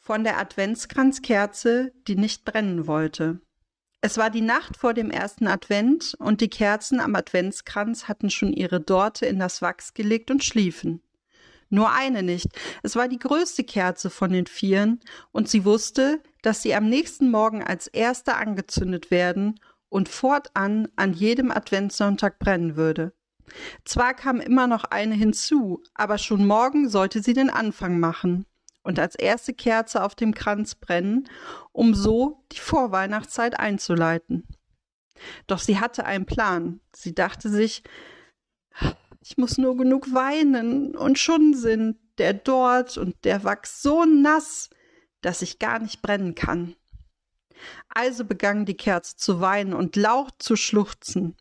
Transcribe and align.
von 0.00 0.24
der 0.24 0.38
Adventskranzkerze, 0.38 1.92
die 2.08 2.16
nicht 2.16 2.44
brennen 2.44 2.86
wollte. 2.86 3.40
Es 4.00 4.16
war 4.16 4.30
die 4.30 4.40
Nacht 4.40 4.78
vor 4.78 4.94
dem 4.94 5.10
ersten 5.10 5.46
Advent 5.46 6.16
und 6.18 6.40
die 6.40 6.48
Kerzen 6.48 7.00
am 7.00 7.14
Adventskranz 7.14 8.08
hatten 8.08 8.30
schon 8.30 8.52
ihre 8.52 8.80
Dorte 8.80 9.26
in 9.26 9.38
das 9.38 9.60
Wachs 9.60 9.92
gelegt 9.92 10.30
und 10.30 10.42
schliefen. 10.42 11.02
Nur 11.68 11.92
eine 11.92 12.22
nicht. 12.22 12.48
Es 12.82 12.96
war 12.96 13.08
die 13.08 13.18
größte 13.18 13.62
Kerze 13.62 14.08
von 14.08 14.32
den 14.32 14.46
vieren 14.46 15.00
und 15.32 15.48
sie 15.48 15.66
wusste, 15.66 16.20
dass 16.42 16.62
sie 16.62 16.74
am 16.74 16.88
nächsten 16.88 17.30
Morgen 17.30 17.62
als 17.62 17.86
erste 17.86 18.36
angezündet 18.36 19.10
werden 19.10 19.60
und 19.90 20.08
fortan 20.08 20.88
an 20.96 21.12
jedem 21.12 21.50
Adventssonntag 21.50 22.38
brennen 22.38 22.76
würde. 22.76 23.12
Zwar 23.84 24.14
kam 24.14 24.40
immer 24.40 24.66
noch 24.66 24.84
eine 24.84 25.14
hinzu, 25.14 25.82
aber 25.94 26.16
schon 26.16 26.46
morgen 26.46 26.88
sollte 26.88 27.22
sie 27.22 27.34
den 27.34 27.50
Anfang 27.50 28.00
machen 28.00 28.46
und 28.90 28.98
als 28.98 29.14
erste 29.14 29.54
Kerze 29.54 30.02
auf 30.02 30.16
dem 30.16 30.34
Kranz 30.34 30.74
brennen, 30.74 31.28
um 31.70 31.94
so 31.94 32.44
die 32.50 32.58
Vorweihnachtszeit 32.58 33.56
einzuleiten. 33.56 34.48
Doch 35.46 35.60
sie 35.60 35.78
hatte 35.78 36.06
einen 36.06 36.26
Plan. 36.26 36.80
Sie 36.92 37.14
dachte 37.14 37.48
sich, 37.48 37.84
ich 39.20 39.38
muss 39.38 39.58
nur 39.58 39.76
genug 39.76 40.12
weinen 40.12 40.96
und 40.96 41.20
schon 41.20 41.54
sind 41.54 41.98
der 42.18 42.34
dort 42.34 42.98
und 42.98 43.14
der 43.24 43.44
Wachs 43.44 43.80
so 43.80 44.04
nass, 44.04 44.70
dass 45.20 45.40
ich 45.40 45.60
gar 45.60 45.78
nicht 45.78 46.02
brennen 46.02 46.34
kann. 46.34 46.74
Also 47.90 48.24
begann 48.24 48.64
die 48.64 48.76
Kerze 48.76 49.14
zu 49.16 49.40
weinen 49.40 49.72
und 49.72 49.94
laut 49.94 50.34
zu 50.40 50.56
schluchzen. 50.56 51.36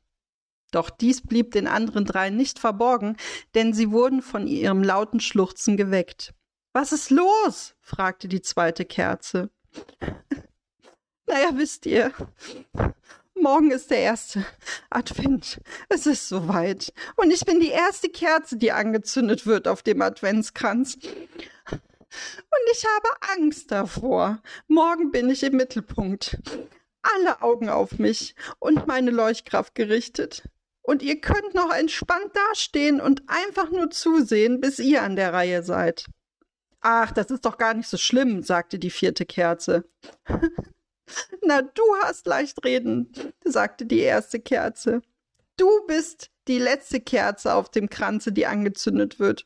Doch 0.70 0.92
dies 0.92 1.22
blieb 1.22 1.54
den 1.54 1.66
anderen 1.66 2.06
dreien 2.06 2.38
nicht 2.38 2.60
verborgen, 2.60 3.18
denn 3.56 3.74
sie 3.74 3.90
wurden 3.90 4.22
von 4.22 4.46
ihrem 4.46 4.84
lauten 4.84 5.20
Schluchzen 5.20 5.78
geweckt. 5.78 6.36
Was 6.74 6.92
ist 6.92 7.10
los? 7.10 7.76
fragte 7.82 8.28
die 8.28 8.42
zweite 8.42 8.86
Kerze. 8.86 9.50
naja, 11.28 11.50
wisst 11.54 11.86
ihr, 11.88 12.14
morgen 13.34 13.72
ist 13.72 13.90
der 13.90 14.00
erste 14.00 14.46
Advent. 14.92 15.62
Es 15.90 16.06
ist 16.06 16.30
soweit. 16.30 16.94
Und 17.16 17.32
ich 17.32 17.44
bin 17.46 17.60
die 17.60 17.70
erste 17.70 18.10
Kerze, 18.10 18.58
die 18.58 18.72
angezündet 18.72 19.48
wird 19.48 19.68
auf 19.68 19.82
dem 19.82 20.02
Adventskranz. 20.02 20.96
Und 22.12 22.72
ich 22.72 22.86
habe 22.86 23.40
Angst 23.40 23.72
davor. 23.72 24.42
Morgen 24.68 25.12
bin 25.12 25.30
ich 25.30 25.44
im 25.44 25.56
Mittelpunkt. 25.56 26.38
Alle 27.02 27.42
Augen 27.42 27.70
auf 27.70 27.98
mich 27.98 28.36
und 28.60 28.86
meine 28.86 29.12
Leuchtkraft 29.12 29.74
gerichtet. 29.74 30.44
Und 30.82 31.02
ihr 31.02 31.20
könnt 31.20 31.54
noch 31.54 31.74
entspannt 31.74 32.32
dastehen 32.50 33.00
und 33.00 33.24
einfach 33.28 33.72
nur 33.72 33.90
zusehen, 33.90 34.60
bis 34.60 34.80
ihr 34.80 35.04
an 35.04 35.16
der 35.16 35.34
Reihe 35.34 35.64
seid. 35.64 36.06
Ach, 36.82 37.12
das 37.12 37.30
ist 37.30 37.46
doch 37.46 37.58
gar 37.58 37.74
nicht 37.74 37.90
so 37.90 37.98
schlimm, 37.98 38.42
sagte 38.42 38.80
die 38.80 38.90
vierte 38.90 39.26
Kerze. 39.26 39.86
Na, 41.42 41.62
du 41.62 41.84
hast 42.04 42.28
leicht 42.28 42.64
reden, 42.64 43.12
sagte 43.44 43.86
die 43.86 44.00
erste 44.00 44.40
Kerze. 44.40 45.02
Du 45.58 45.86
bist 45.88 46.32
die 46.48 46.60
letzte 46.60 47.02
Kerze 47.02 47.54
auf 47.54 47.70
dem 47.70 47.90
Kranze, 47.90 48.32
die 48.32 48.46
angezündet 48.46 49.20
wird. 49.20 49.46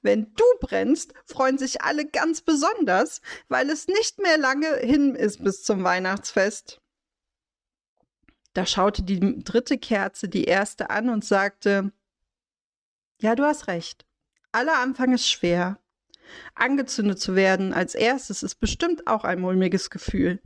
Wenn 0.00 0.32
du 0.34 0.44
brennst, 0.60 1.12
freuen 1.26 1.58
sich 1.58 1.82
alle 1.82 2.06
ganz 2.06 2.40
besonders, 2.40 3.20
weil 3.48 3.68
es 3.68 3.88
nicht 3.88 4.20
mehr 4.20 4.38
lange 4.38 4.76
hin 4.76 5.14
ist 5.14 5.42
bis 5.42 5.64
zum 5.64 5.82
Weihnachtsfest. 5.82 6.80
Da 8.52 8.64
schaute 8.64 9.02
die 9.02 9.42
dritte 9.42 9.76
Kerze 9.76 10.28
die 10.28 10.44
erste 10.44 10.90
an 10.90 11.08
und 11.08 11.24
sagte, 11.24 11.92
ja, 13.20 13.34
du 13.34 13.44
hast 13.44 13.66
recht. 13.66 14.06
Aller 14.52 14.78
Anfang 14.78 15.12
ist 15.12 15.28
schwer. 15.28 15.78
Angezündet 16.54 17.20
zu 17.20 17.34
werden 17.34 17.72
als 17.72 17.94
erstes 17.94 18.42
ist 18.42 18.56
bestimmt 18.56 19.06
auch 19.06 19.24
ein 19.24 19.40
mulmiges 19.40 19.90
Gefühl. 19.90 20.40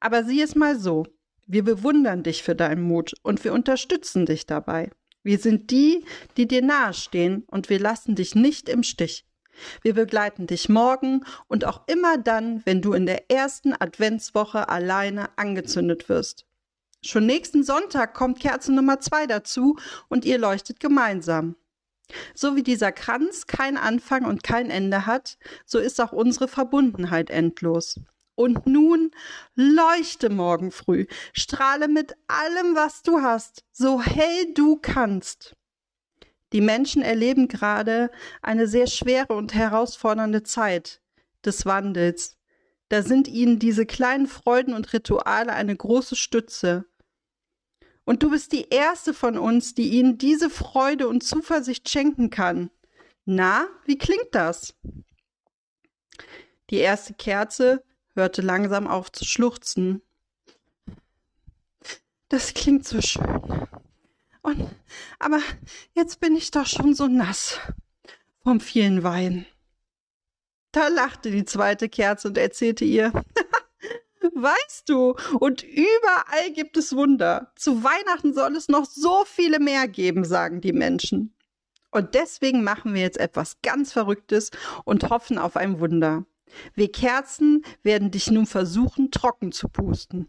Aber 0.00 0.24
sieh 0.24 0.42
es 0.42 0.54
mal 0.54 0.78
so. 0.78 1.06
Wir 1.46 1.64
bewundern 1.64 2.22
dich 2.22 2.42
für 2.42 2.54
deinen 2.54 2.82
Mut 2.82 3.14
und 3.22 3.42
wir 3.44 3.52
unterstützen 3.52 4.26
dich 4.26 4.46
dabei. 4.46 4.90
Wir 5.22 5.38
sind 5.38 5.70
die, 5.70 6.04
die 6.36 6.46
dir 6.46 6.62
nahestehen 6.62 7.44
und 7.48 7.68
wir 7.68 7.78
lassen 7.78 8.14
dich 8.14 8.34
nicht 8.34 8.68
im 8.68 8.82
Stich. 8.82 9.26
Wir 9.82 9.94
begleiten 9.94 10.46
dich 10.46 10.68
morgen 10.68 11.24
und 11.48 11.64
auch 11.64 11.82
immer 11.86 12.16
dann, 12.18 12.62
wenn 12.64 12.80
du 12.80 12.92
in 12.92 13.04
der 13.04 13.30
ersten 13.30 13.74
Adventswoche 13.74 14.68
alleine 14.68 15.36
angezündet 15.36 16.08
wirst. 16.08 16.46
Schon 17.02 17.26
nächsten 17.26 17.64
Sonntag 17.64 18.14
kommt 18.14 18.40
Kerze 18.40 18.72
Nummer 18.72 19.00
zwei 19.00 19.26
dazu 19.26 19.76
und 20.08 20.24
ihr 20.24 20.38
leuchtet 20.38 20.80
gemeinsam. 20.80 21.56
So 22.34 22.56
wie 22.56 22.62
dieser 22.62 22.92
Kranz 22.92 23.46
kein 23.46 23.76
Anfang 23.76 24.24
und 24.24 24.42
kein 24.42 24.70
Ende 24.70 25.06
hat, 25.06 25.38
so 25.64 25.78
ist 25.78 26.00
auch 26.00 26.12
unsere 26.12 26.48
Verbundenheit 26.48 27.30
endlos. 27.30 28.00
Und 28.34 28.66
nun 28.66 29.10
leuchte 29.54 30.30
morgen 30.30 30.70
früh, 30.70 31.06
strahle 31.32 31.88
mit 31.88 32.14
allem, 32.26 32.74
was 32.74 33.02
du 33.02 33.20
hast, 33.20 33.64
so 33.72 34.00
hell 34.00 34.54
du 34.54 34.76
kannst. 34.76 35.56
Die 36.52 36.60
Menschen 36.60 37.02
erleben 37.02 37.48
gerade 37.48 38.10
eine 38.42 38.66
sehr 38.66 38.86
schwere 38.86 39.34
und 39.34 39.54
herausfordernde 39.54 40.42
Zeit 40.42 41.00
des 41.44 41.64
Wandels. 41.66 42.38
Da 42.88 43.02
sind 43.02 43.28
ihnen 43.28 43.58
diese 43.58 43.86
kleinen 43.86 44.26
Freuden 44.26 44.74
und 44.74 44.92
Rituale 44.92 45.52
eine 45.52 45.76
große 45.76 46.16
Stütze. 46.16 46.86
Und 48.10 48.24
du 48.24 48.30
bist 48.30 48.50
die 48.50 48.70
erste 48.70 49.14
von 49.14 49.38
uns, 49.38 49.76
die 49.76 49.90
ihnen 49.90 50.18
diese 50.18 50.50
Freude 50.50 51.06
und 51.06 51.22
Zuversicht 51.22 51.88
schenken 51.88 52.28
kann. 52.28 52.68
Na, 53.24 53.68
wie 53.84 53.98
klingt 53.98 54.30
das? 54.32 54.74
Die 56.70 56.78
erste 56.78 57.14
Kerze 57.14 57.84
hörte 58.16 58.42
langsam 58.42 58.88
auf 58.88 59.12
zu 59.12 59.24
schluchzen. 59.24 60.02
Das 62.28 62.52
klingt 62.52 62.84
so 62.84 63.00
schön. 63.00 63.68
Und, 64.42 64.68
aber 65.20 65.38
jetzt 65.94 66.18
bin 66.18 66.34
ich 66.34 66.50
doch 66.50 66.66
schon 66.66 66.94
so 66.94 67.06
nass 67.06 67.60
vom 68.42 68.58
vielen 68.58 69.04
Wein. 69.04 69.46
Da 70.72 70.88
lachte 70.88 71.30
die 71.30 71.44
zweite 71.44 71.88
Kerze 71.88 72.26
und 72.26 72.38
erzählte 72.38 72.84
ihr, 72.84 73.12
Weißt 74.42 74.88
du, 74.88 75.16
und 75.38 75.62
überall 75.62 76.52
gibt 76.54 76.76
es 76.76 76.94
Wunder. 76.94 77.52
Zu 77.56 77.84
Weihnachten 77.84 78.32
soll 78.32 78.56
es 78.56 78.68
noch 78.68 78.86
so 78.86 79.24
viele 79.26 79.60
mehr 79.60 79.86
geben, 79.88 80.24
sagen 80.24 80.60
die 80.60 80.72
Menschen. 80.72 81.34
Und 81.90 82.14
deswegen 82.14 82.62
machen 82.62 82.94
wir 82.94 83.02
jetzt 83.02 83.18
etwas 83.18 83.60
ganz 83.62 83.92
Verrücktes 83.92 84.50
und 84.84 85.10
hoffen 85.10 85.38
auf 85.38 85.56
ein 85.56 85.80
Wunder. 85.80 86.24
Wir 86.74 86.90
Kerzen 86.90 87.64
werden 87.82 88.10
dich 88.10 88.30
nun 88.30 88.46
versuchen, 88.46 89.10
trocken 89.10 89.52
zu 89.52 89.68
pusten. 89.68 90.28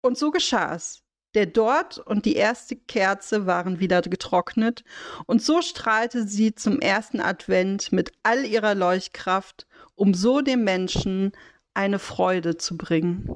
Und 0.00 0.18
so 0.18 0.30
geschah 0.30 0.74
es. 0.74 1.02
Der 1.34 1.46
Dort 1.46 1.98
und 1.98 2.26
die 2.26 2.36
erste 2.36 2.76
Kerze 2.76 3.46
waren 3.46 3.80
wieder 3.80 4.02
getrocknet, 4.02 4.84
und 5.26 5.42
so 5.42 5.62
strahlte 5.62 6.26
sie 6.26 6.54
zum 6.54 6.80
ersten 6.80 7.20
Advent 7.20 7.90
mit 7.90 8.12
all 8.22 8.44
ihrer 8.44 8.74
Leuchtkraft, 8.74 9.66
um 9.94 10.12
so 10.12 10.42
dem 10.42 10.64
Menschen 10.64 11.32
eine 11.74 11.98
Freude 11.98 12.58
zu 12.58 12.76
bringen. 12.76 13.30